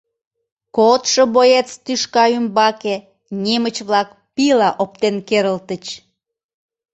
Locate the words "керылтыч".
5.27-5.85